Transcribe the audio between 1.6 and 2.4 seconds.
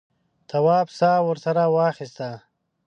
واخیسته.